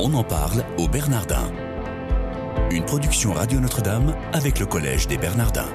[0.00, 1.52] On en parle au Bernardin.
[2.72, 5.68] Une production Radio Notre-Dame avec le Collège des Bernardins.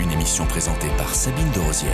[0.00, 1.92] Une émission présentée par Sabine de Rosière.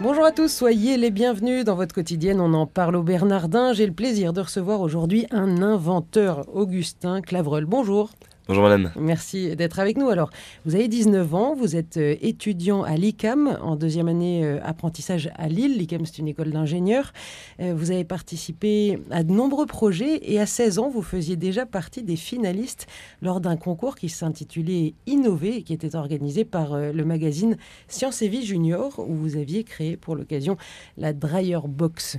[0.00, 2.42] Bonjour à tous, soyez les bienvenus dans votre quotidienne.
[2.42, 3.72] On en parle au Bernardin.
[3.72, 7.64] J'ai le plaisir de recevoir aujourd'hui un inventeur, Augustin Clavreul.
[7.64, 8.10] Bonjour.
[8.48, 8.90] Bonjour madame.
[8.98, 10.08] Merci d'être avec nous.
[10.08, 10.30] Alors,
[10.64, 15.30] vous avez 19 ans, vous êtes euh, étudiant à l'ICAM en deuxième année euh, apprentissage
[15.36, 15.76] à Lille.
[15.76, 17.12] L'ICAM, c'est une école d'ingénieurs.
[17.60, 21.66] Euh, vous avez participé à de nombreux projets et à 16 ans, vous faisiez déjà
[21.66, 22.86] partie des finalistes
[23.20, 28.28] lors d'un concours qui s'intitulait Innover et qui était organisé par le magazine Science et
[28.28, 30.56] Vie Junior où vous aviez créé pour l'occasion
[30.96, 32.16] la Dryer Box.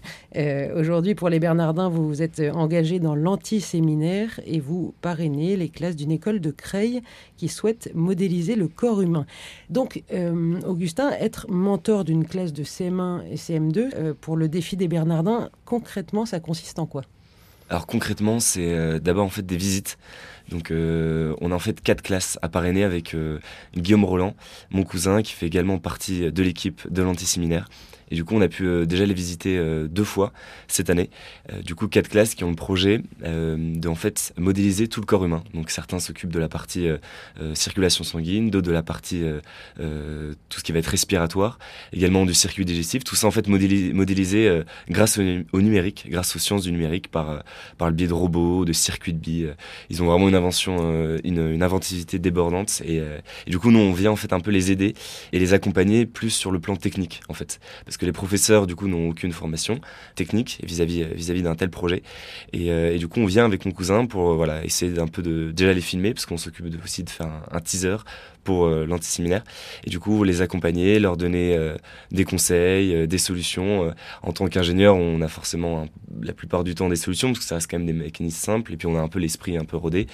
[0.75, 5.95] Aujourd'hui, pour les Bernardins, vous vous êtes engagé dans l'anti-séminaire et vous parrainez les classes
[5.95, 7.01] d'une de Creil
[7.37, 9.25] qui souhaite modéliser le corps humain.
[9.69, 14.77] Donc, euh, Augustin, être mentor d'une classe de CM1 et CM2 euh, pour le défi
[14.77, 17.03] des Bernardins, concrètement, ça consiste en quoi?
[17.71, 19.97] Alors concrètement, c'est euh, d'abord en fait des visites.
[20.49, 23.15] Donc on a en fait quatre classes à parrainer avec
[23.77, 24.35] Guillaume Roland,
[24.71, 27.69] mon cousin qui fait également partie de l'équipe de l'antiséminaire.
[28.11, 30.31] Et du coup, on a pu euh, déjà les visiter euh, deux fois
[30.67, 31.09] cette année.
[31.51, 35.05] Euh, du coup, quatre classes qui ont le projet de en fait modéliser tout le
[35.05, 35.43] corps humain.
[35.53, 36.87] Donc certains s'occupent de la partie
[37.53, 39.23] circulation sanguine, d'autres de la partie
[39.77, 41.59] tout ce qui va être respiratoire,
[41.93, 43.03] également du circuit digestif.
[43.03, 47.43] Tout ça en fait modélisé, grâce au, numérique, grâce aux sciences du numérique, par
[47.77, 49.53] par le biais de robots, de circuits de billes.
[49.89, 52.81] Ils ont vraiment une invention, une, inventivité débordante.
[52.85, 54.93] Et, et, du coup, nous, on vient en fait un peu les aider
[55.31, 57.59] et les accompagner plus sur le plan technique, en fait,
[57.99, 59.79] que les professeurs du coup n'ont aucune formation
[60.15, 62.01] technique vis-à-vis vis-à-vis d'un tel projet.
[62.55, 65.21] Euh, et, du coup, on vient avec mon cousin pour euh, voilà essayer d'un peu
[65.21, 67.97] de déjà les filmer parce qu'on s'occupe aussi de faire un, teaser
[68.49, 69.43] pour euh, l'antiséminaire
[69.85, 71.55] et du coup les accompagner, leur donner
[72.11, 73.93] des conseils, des solutions.
[74.23, 75.85] en tant qu'ingénieur, on a forcément
[76.21, 78.73] la plupart du temps des solutions parce que ça reste quand même des mécanismes simples
[78.73, 80.07] et puis on a un peu l'esprit un peu rodé.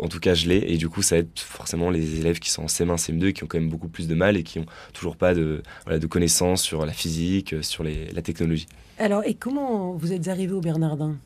[0.00, 2.64] En, tout cas, je l'ai et du coup, ça aide forcément les élèves qui sont
[2.64, 5.16] en CM1, CM2 qui ont quand même beaucoup plus de mal et qui ont toujours
[5.16, 5.62] pas de
[6.08, 8.66] connaissances sur la physique euh, sur la technologie.
[8.98, 11.16] Alors, et comment vous êtes arrivé au Bernardin?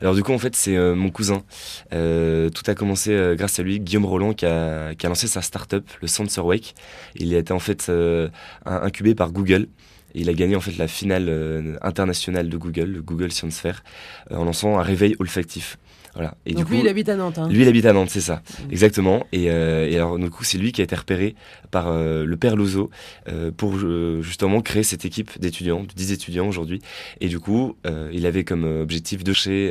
[0.00, 1.42] Alors du coup en fait c'est euh, mon cousin.
[1.92, 6.08] Euh, tout a commencé grâce à lui, Guillaume Roland qui a, lancé sa start-up, le
[6.08, 6.74] Sensor Wake.
[7.16, 7.90] Il a été en fait
[8.64, 9.68] incubé par Google.
[10.14, 13.82] Et il a gagné en fait la finale internationale de Google, le Google Science Fair,
[14.30, 15.78] en lançant un réveil olfactif.
[16.46, 17.38] Et Donc lui, il habite à Nantes.
[17.38, 17.48] Hein.
[17.48, 18.72] Lui, il habite à Nantes, c'est ça, mmh.
[18.72, 19.26] exactement.
[19.32, 21.34] Et, euh, et, alors, du coup, c'est lui qui a été repéré
[21.70, 22.90] par euh, le père Lozo
[23.28, 23.78] euh, pour
[24.22, 26.80] justement créer cette équipe d'étudiants, de 10 étudiants aujourd'hui.
[27.20, 27.76] Et du coup,
[28.12, 29.68] il avait comme objectif de chez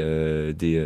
[0.54, 0.84] des,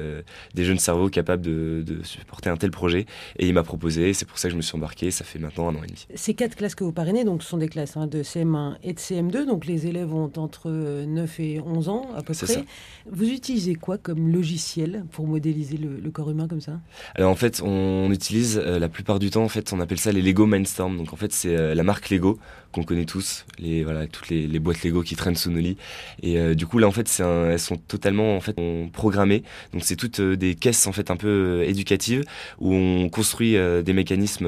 [0.54, 3.06] des jeunes cerveaux capables de, de, supporter un tel projet.
[3.38, 5.70] Et il m'a proposé, c'est pour ça que je me suis embarqué, ça fait maintenant
[5.70, 6.08] un an et demi.
[6.16, 8.94] Ces quatre classes que vous parrainez, donc, ce sont des classes hein, de CM1 et
[8.94, 9.41] de CM2.
[9.46, 12.46] Donc les élèves ont entre 9 et 11 ans à peu près.
[12.46, 12.62] Ça.
[13.10, 16.80] Vous utilisez quoi comme logiciel pour modéliser le, corps humain comme ça?
[17.16, 20.12] Alors en fait, on utilise euh, la plupart du temps, en fait, on appelle ça
[20.12, 20.98] les Lego Mindstorm.
[20.98, 22.40] Donc en fait, c'est euh, la marque Lego
[22.72, 25.78] qu'on connaît tous, les voilà toutes les, boîtes Lego qui traînent sous nos lits.
[26.22, 28.56] Et euh, du coup là, en fait, c'est elles sont totalement en fait
[28.94, 29.44] programmées.
[29.74, 32.24] Donc c'est toutes des caisses en fait un peu éducatives
[32.60, 34.48] où on construit des mécanismes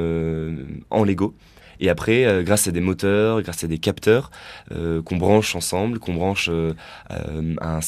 [0.90, 1.34] en Lego.
[1.80, 4.32] Et après, euh, grâce à des moteurs, grâce à des capteurs
[4.72, 6.74] euh, qu'on branche ensemble, qu'on branche euh,
[7.10, 7.80] un,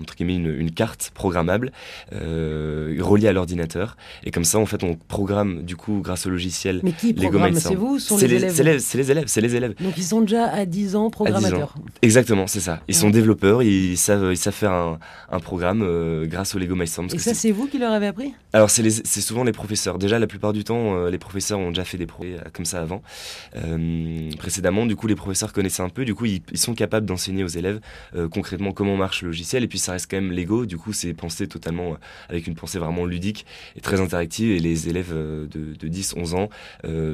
[0.00, 1.72] entre guillemets une, une carte programmable
[2.12, 3.96] reliée à l'ordinateur.
[4.24, 6.80] Et comme ça, en fait, on programme du coup grâce au logiciel.
[6.82, 8.62] Mais qui programme C'est vous sont les, élèves C'est
[8.96, 9.74] les, élèves, c'est les élèves.
[9.80, 11.74] Donc ils sont déjà à 10 ans programmateurs.
[12.02, 12.80] Exactement, c'est ça.
[12.88, 14.98] Ils sont développeurs, ils savent, ils savent faire un,
[15.30, 17.08] un programme grâce au Lego MyStorm.
[17.12, 18.34] Et ça, c'est vous qui leur avez appris?
[18.52, 19.98] Alors c'est souvent les professeurs.
[19.98, 23.02] Déjà, la plupart du temps, les professeurs ont déjà fait des projets comme ça avant.
[23.56, 27.44] Euh, précédemment, du coup, les professeurs connaissaient un peu, du coup, ils, sont capables d'enseigner
[27.44, 27.80] aux élèves
[28.14, 30.92] euh, concrètement comment marche le logiciel, et puis ça reste quand même Lego, du coup,
[30.92, 31.96] c'est pensé totalement euh,
[32.28, 33.46] avec une pensée vraiment ludique
[33.76, 36.48] et très interactive, et les élèves de, de 10-11 ans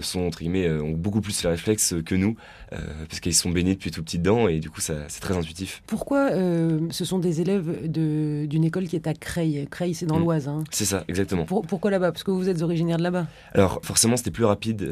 [0.00, 2.36] sont, entre guillemets, ont beaucoup plus les réflexes que nous,
[2.70, 5.82] parce qu'ils sont baignés depuis tout petit dedans, et du coup, c'est très intuitif.
[5.86, 9.66] Pourquoi ce sont des élèves d'une école qui est à Creil?
[9.70, 10.22] Creil, c'est dans mm.
[10.22, 10.48] l'Oise.
[10.48, 10.64] Hein.
[10.70, 11.44] C'est ça, exactement.
[11.44, 12.12] pourquoi là-bas?
[12.12, 14.88] Parce que vous êtes originaire de là-bas Alors, forcément, c'était plus rapide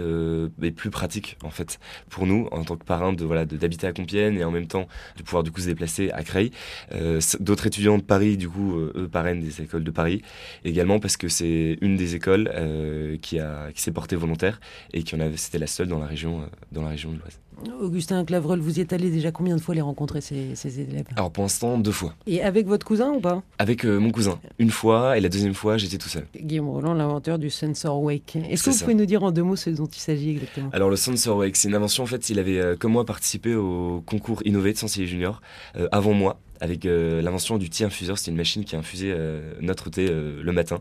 [0.62, 1.78] et plus pratique en fait
[2.08, 4.88] pour nous en tant que parrain de voilà d'habiter à Compiègne et en même temps
[5.18, 6.52] de pouvoir du coup se déplacer à Creil.
[6.92, 10.22] Euh, d'autres étudiants de Paris du coup euh, eux parrainent des écoles de Paris
[10.64, 14.58] également parce que c'est une des écoles euh, qui a qui s'est portée volontaire
[14.94, 17.38] et qui en avait c'était la seule dans la région dans la région de l'Oise.
[17.80, 21.06] Augustin Clavreul, vous y êtes allé déjà combien de fois les rencontrer, ces, élèves?
[21.16, 22.14] Alors pour l'instant, deux fois.
[22.26, 23.42] Et avec votre cousin ou pas?
[23.58, 26.26] Avec euh, mon cousin, une fois, et la deuxième fois, j'étais tout seul.
[26.38, 28.36] Guillaume Roland, l'inventeur du Sensor Wake.
[28.36, 30.70] Est-ce que vous pouvez nous dire en deux mots ce dont il s'agit exactement?
[30.72, 33.54] Alors le Sensor Wake, c'est une invention, en fait, il avait, euh, comme moi, participé
[33.54, 35.40] au concours Innover de Sensier Junior,
[35.76, 36.38] euh, avant moi.
[36.60, 38.18] Avec l'invention du thé infuseur.
[38.18, 39.16] C'était une machine qui infusait
[39.60, 40.80] notre thé le matin.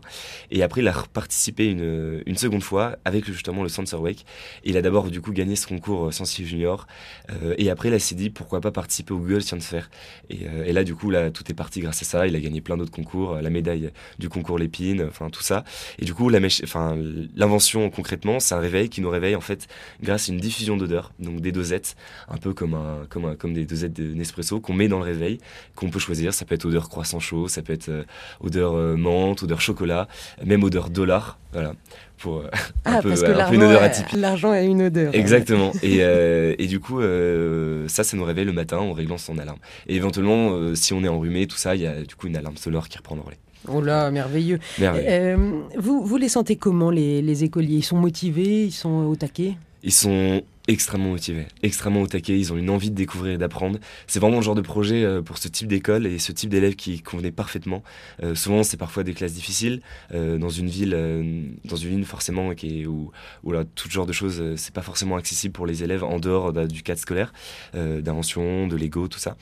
[0.50, 4.24] Et après, il a participé une, une seconde fois avec justement le Sansa Wake.
[4.64, 6.86] il a d'abord du coup gagné ce concours Sensi Junior.
[7.58, 9.90] et après, il s'est dit pourquoi pas participer au Google Science Fair.
[10.30, 12.26] Et, et, là, du coup, là, tout est parti grâce à ça.
[12.26, 15.64] Il a gagné plein d'autres concours, la médaille du concours Lépine, enfin tout ça.
[15.98, 19.66] Et du coup, l'invention concrètement, c'est un réveil qui nous réveille en fait
[20.02, 21.96] grâce à une diffusion d'odeurs, donc des dosettes,
[22.28, 25.38] un peu comme, un, comme, comme des dosettes de Nespresso qu'on met dans le réveil,
[25.76, 26.34] qu'on peut choisir.
[26.34, 28.02] Ça peut être odeur croissant chaud, ça peut être euh,
[28.40, 30.08] odeur euh, menthe, odeur chocolat,
[30.44, 31.38] même odeur dollar.
[31.52, 31.74] Voilà
[32.18, 32.50] pour euh,
[32.86, 34.18] ah, parce que une odeur atypique.
[34.18, 35.14] L'argent a une odeur.
[35.14, 35.70] Exactement.
[35.82, 35.98] et,
[36.58, 37.00] et, du coup,
[37.88, 39.58] ça, ça nous réveille le matin en réglant son alarme.
[39.86, 42.56] Et éventuellement, si on est enrhumé, tout ça, il y a du coup une alarme
[42.56, 43.38] sonore qui reprend le relais.
[43.68, 44.58] Oh là, merveilleux.
[44.80, 45.36] Euh,
[45.76, 47.76] vous, vous les sentez comment, les, écoliers?
[47.76, 48.64] Ils sont motivés?
[48.64, 49.54] Ils sont au taquet?
[49.82, 53.78] Ils sont extrêmement motivés, extrêmement au taquet, ils ont une envie de découvrir et d'apprendre.
[54.06, 56.76] C'est vraiment le genre de projet euh, pour ce type d'école et ce type d'élèves
[56.76, 57.82] qui convenait parfaitement.
[58.22, 59.80] Euh, souvent, c'est parfois des classes difficiles
[60.12, 60.96] dans une ville,
[61.64, 62.50] dans une ville forcément
[62.86, 63.10] où,
[63.42, 66.52] où là, tout genre de choses, c'est pas forcément accessible pour les élèves en dehors
[66.52, 67.32] du cadre scolaire,
[67.74, 69.36] d'invention, de Lego, tout ça.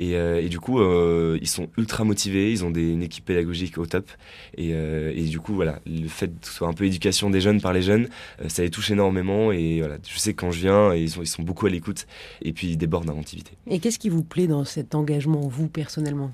[0.00, 3.86] Euh, et, du coup, euh, ils sont ultra motivés, ils ont une équipe pédagogique au
[3.86, 4.10] top.
[4.58, 7.60] Euh, et, du coup, voilà, le fait que ce soit un peu éducation des jeunes
[7.60, 8.08] par les jeunes,
[8.48, 9.52] ça les touche énormément.
[9.52, 12.06] Et voilà, je sais quand je viens, ils sont, ils sont beaucoup à l'écoute
[12.42, 13.52] et puis ils débordent d'inventivité.
[13.68, 16.30] Et qu'est-ce qui vous plaît dans cet engagement, vous personnellement?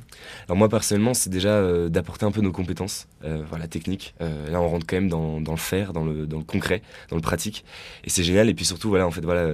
[0.47, 3.06] Alors moi personnellement, c'est déjà d'apporter un peu nos compétences,
[3.49, 4.15] voilà, techniques.
[4.21, 7.17] là, on rentre quand même dans, dans, le faire, dans le, dans le concret, dans
[7.17, 7.65] le pratique.
[8.05, 8.49] Et c'est génial.
[8.49, 9.49] Et puis surtout, voilà, en fait, voilà,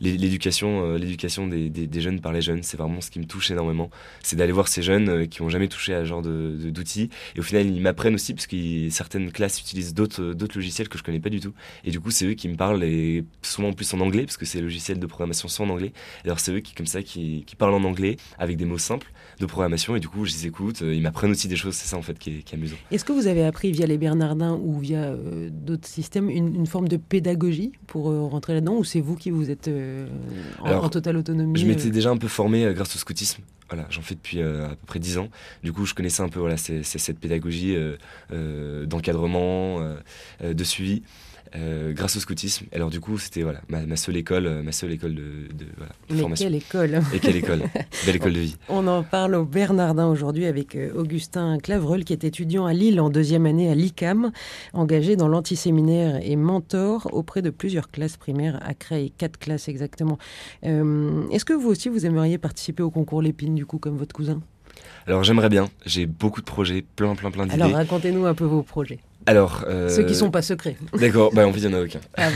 [0.00, 3.50] l'éducation, l'éducation des, des, des jeunes par les jeunes, c'est vraiment ce qui me touche
[3.50, 3.90] énormément.
[4.22, 6.64] C'est d'aller voir ces jeunes euh, qui ont jamais touché à ce genre d'outils.
[6.64, 10.88] De, d'outils et au final, ils m'apprennent aussi parce que certaines classes utilisent d'autres logiciels
[10.88, 11.52] que je connais pas du tout.
[11.84, 14.44] Et du coup, c'est eux qui me parlent et souvent plus en anglais parce que
[14.44, 15.92] ces logiciels de programmation sont en anglais.
[16.24, 19.12] alors, c'est eux qui, comme ça, qui, qui, parlent en anglais avec des mots simples
[19.40, 19.96] de programmation.
[19.96, 20.82] Et du coup, je les écoute.
[20.82, 21.74] Euh, ils m'apprennent aussi des choses.
[21.74, 22.76] C'est ça, en fait, qui est, amusant.
[22.90, 26.88] Est-ce que vous avez appris via les Bernardins ou via euh, d'autres systèmes une, forme
[26.88, 29.68] de pédagogie pour rentrer là-dedans ou c'est vous qui vous êtes
[30.60, 33.42] en, en, totale autonomie Je m'étais déjà un peu formé grâce au scoutisme.
[33.72, 35.28] Voilà, j'en fais depuis euh, à peu près 10 ans.
[35.62, 37.96] Du coup, je connaissais un peu voilà, c'est, cette pédagogie euh,
[38.30, 39.80] euh, d'encadrement,
[40.42, 41.02] de suivi.
[41.54, 42.64] Euh, grâce au scoutisme.
[42.72, 46.46] Alors du coup, c'était voilà ma, seule école, euh, ma seule école de, de, formation.
[46.46, 47.62] quelle école Et quelle école
[48.06, 48.56] Belle école de vie.
[48.70, 53.02] On en parle au Bernardin aujourd'hui avec euh, Augustin Clavreul, qui est étudiant à Lille
[53.02, 54.32] en deuxième année à l'ICAM,
[54.72, 60.16] engagé dans l'antiséminaire et mentor auprès de plusieurs classes primaires à Creil, quatre classes exactement.
[60.62, 64.40] Est-ce que vous aussi, vous aimeriez participer au concours Lépine, du coup, comme votre cousin?
[65.06, 67.60] Alors j'aimerais bien, j'ai beaucoup de projets, plein plein plein d'idées.
[67.60, 69.00] Alors racontez-nous un peu vos projets.
[69.26, 70.76] Alors, euh, Ceux qui sont pas secrets.
[70.94, 72.00] D'accord, bah en fait il n'y en a aucun.
[72.16, 72.28] Ah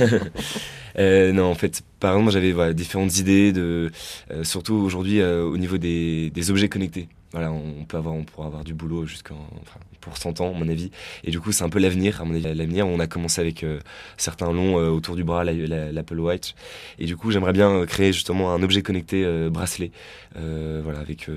[0.99, 3.91] euh, non, en fait, par exemple, j'avais voilà, différentes idées, de,
[4.31, 7.09] euh, surtout aujourd'hui au niveau des, des, objets connectés.
[7.37, 10.59] Voilà, on peut avoir, on pourra avoir du boulot jusqu'en, enfin, pour 100 ans, à
[10.59, 10.91] mon avis.
[11.23, 12.87] Et du coup, c'est un peu l'avenir, à mon avis, l'avenir.
[12.87, 13.79] On a commencé avec euh,
[14.17, 16.55] certains longs euh, autour du bras, l'Apple Watch.
[16.99, 19.91] Et du coup, j'aimerais bien euh, créer justement un objet connecté bracelet,
[20.35, 21.29] voilà, avec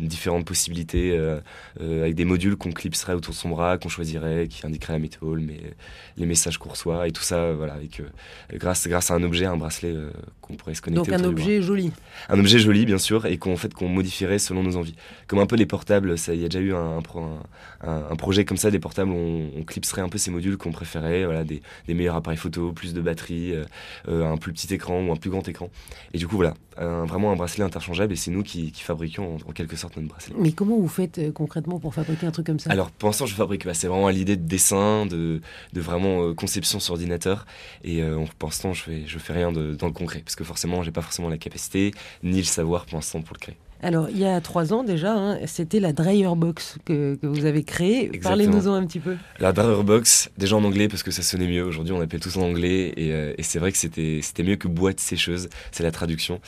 [0.00, 1.18] différentes possibilités,
[1.78, 5.36] avec des modules qu'on clipserait autour de son bras, qu'on choisirait, qui indiquerait la météo,
[5.38, 5.60] mais
[6.16, 8.00] les messages qu'on reçoit et tout ça, voilà, avec
[8.54, 9.94] grâce grâce à un objet, un bracelet
[10.40, 11.10] qu'on pourrait se connecter.
[11.10, 11.92] Donc un objet joli.
[12.28, 14.94] Un objet joli, bien sûr, et qu'on fait qu'on modifierait selon nos envies.
[15.26, 18.44] Comme un peu les portables, ça, il y a déjà eu un, un, un, projet
[18.44, 21.62] comme ça, des portables, on, on clipserait un peu ces modules qu'on préférait, voilà, des,
[21.86, 23.64] des, meilleurs appareils photo, plus de batterie, euh,
[24.08, 25.70] euh, un plus petit écran ou un plus grand écran.
[26.12, 29.76] Et du coup, voilà, vraiment un bracelet interchangeable et c'est nous qui, fabriquons en, quelque
[29.76, 30.34] sorte notre bracelet.
[30.38, 32.70] Mais comment vous faites euh, concrètement pour fabriquer un truc comme ça?
[32.70, 35.40] Alors pour l'instant, je fabrique, bah, c'est vraiment l'idée de dessin, de,
[35.72, 37.46] de vraiment conception sur ordinateur.
[37.82, 38.02] Et
[38.38, 40.92] pour l'instant, je fais, je fais rien de, dans le concret parce que forcément, j'ai
[40.92, 43.56] pas forcément la capacité ni le savoir pour l'instant pour le créer.
[43.84, 47.64] Alors, il y a trois ans déjà, hein, c'était la Dryer Box que, vous avez
[47.64, 48.10] créée.
[48.22, 49.16] Parlez-nous-en un petit peu.
[49.40, 51.62] La Dryer Box, déjà en anglais parce que ça sonnait mieux.
[51.62, 52.94] Aujourd'hui, on appelle tout ça en anglais.
[52.96, 55.50] Euh, et, c'est vrai que c'était mieux que boîte sécheuse.
[55.70, 56.40] C'est la traduction.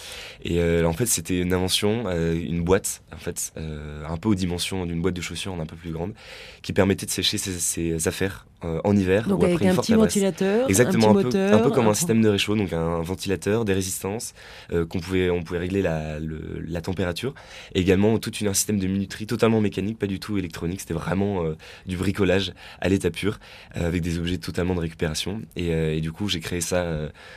[0.44, 4.34] Et euh, en fait, c'était une invention, euh, une boîte, en fait, un peu aux
[4.34, 6.14] dimensions d'une boîte de chaussures, un peu plus grande,
[6.62, 10.66] qui permettait de sécher ses affaires euh, en hiver donc avec un une petit ventilateur,
[10.70, 13.74] Exactement, un, petit moteur, un, peu, comme un, système de réchaud, donc un ventilateur, des
[13.74, 14.32] résistances,
[14.72, 17.34] euh, qu'on pouvait, on pouvait régler la, la, température,
[17.74, 21.44] et également tout un système de minuterie totalement mécanique, pas du tout électronique, c'était vraiment
[21.44, 23.38] euh, du bricolage à l'état pur,
[23.74, 25.42] avec des objets totalement de récupération.
[25.56, 26.82] Et, et du coup, j'ai créé ça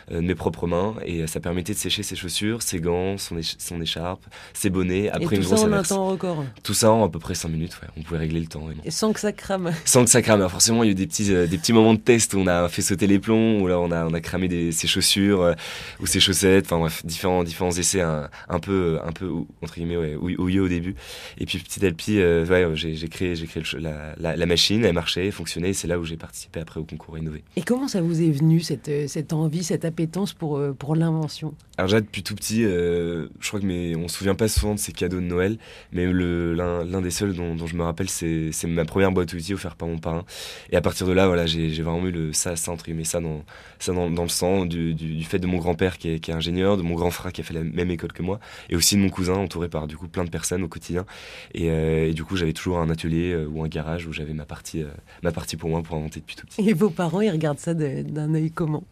[0.10, 3.82] de mes propres mains, et ça permettait de sécher ses chaussures, ses gants, son, son
[3.82, 4.24] écharpe,
[4.54, 6.46] ses bonnets, après et tout une ça en un temps record.
[6.64, 7.90] Tout ça en à peu près 5 minutes, ouais.
[7.98, 8.68] on pouvait régler le temps.
[8.86, 9.74] Et, sans que ça crame.
[9.84, 11.94] Sans que ça crame, Alors forcément il y a eu des euh, des petits moments
[11.94, 14.22] de test où on a fait sauter les plombs, où là on a, on a
[14.22, 15.54] cramé des, ses chaussures euh,
[16.00, 20.16] ou ses chaussettes, enfin bref, différents, différents essais un, peu, un peu, entre guillemets, ouais,
[20.38, 20.96] au début.
[21.38, 25.28] Et puis petit à petit, ouais, j'ai créé, j'ai créé la, la, machine, elle marchait,
[25.28, 27.44] elle fonctionnait, et c'est là où j'ai participé après au concours Innové.
[27.56, 31.54] Et comment ça vous est venu, cette, cette envie, cette appétence pour, pour l'invention?
[31.78, 34.80] Alors déjà, depuis tout petit, je crois que mes, on se souvient pas souvent de
[34.80, 35.58] ces cadeaux de Noël,
[35.92, 39.54] mais l'un des seuls dont, dont, je me rappelle, c'est ma première boîte à outils
[39.54, 40.26] offerte par mon parrain.
[40.72, 43.20] Et à partir de là, voilà, j'ai vraiment eu le, ça, ça, entre guillemets, ça
[43.20, 43.44] dans,
[43.80, 46.34] ça dans, dans le sang, du, du, fait de mon grand-père qui est, qui est,
[46.34, 48.40] ingénieur, de mon grand frère qui a fait la même école que moi,
[48.70, 51.06] et aussi de mon cousin, entouré par du coup plein de personnes au quotidien.
[51.54, 54.46] Et, euh, du coup, j'avais toujours un atelier euh, ou un garage où j'avais ma
[54.46, 54.88] partie, euh,
[55.24, 56.68] ma partie pour moi pour inventer depuis tout petit.
[56.68, 58.84] Et vos parents, ils regardent ça d'un œil comment?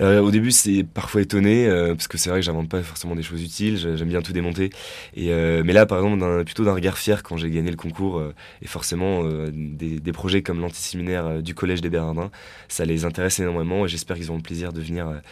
[0.00, 3.42] Au début, c'est parfois étonné, parce que c'est vrai que j'invente pas forcément des choses
[3.42, 4.70] utiles, j'aime bien tout démonter.
[5.14, 5.30] Et,
[5.62, 8.22] mais là, par exemple, plutôt d'un regard fier quand j'ai gagné le concours,
[8.60, 12.30] et forcément, des, des, projets comme l'antiséminaire du Collège des Bernardins,
[12.68, 15.22] ça les intéresse énormément, et j'espère qu'ils auront le plaisir de venir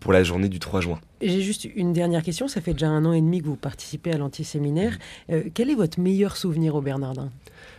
[0.00, 1.00] pour la journée du 3 juin.
[1.20, 2.48] J'ai juste une dernière question.
[2.48, 4.92] Ça fait déjà un an et demi que vous participez à l'antiséminaire.
[5.28, 5.32] Mmh.
[5.32, 7.30] Euh, quel est votre meilleur souvenir au Bernardin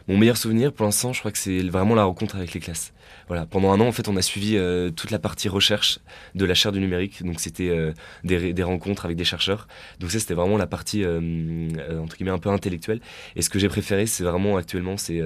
[0.07, 2.93] mon meilleur souvenir pour l'instant, je crois que c'est vraiment la rencontre avec les classes.
[3.27, 5.99] Voilà, pendant un an, en fait, on a suivi euh, toute la partie recherche
[6.33, 7.23] de la chaire du numérique.
[7.23, 7.93] Donc, c'était euh,
[8.23, 9.67] des, des, rencontres avec des chercheurs.
[9.99, 13.01] Donc, ça, c'était vraiment la partie, euh, un peu intellectuelle.
[13.35, 15.21] Et ce que j'ai préféré, c'est vraiment actuellement, c'est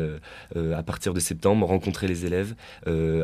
[0.56, 2.56] à partir de septembre, rencontrer les élèves,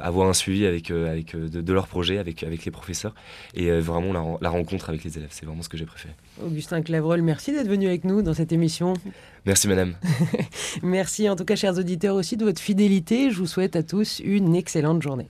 [0.02, 3.14] avoir un suivi avec, avec de, de, leur projet, avec, avec les professeurs,
[3.54, 5.30] et vraiment la, rencontre avec les élèves.
[5.32, 6.14] C'est vraiment ce que j'ai préféré.
[6.46, 8.94] Augustin Clavreul, merci d'être venu avec nous dans cette émission.
[9.46, 9.96] Merci, madame.
[10.84, 13.32] merci en tout cas, chers auditeurs, aussi de votre fidélité.
[13.32, 15.30] Je vous souhaite à tous une excellente journée.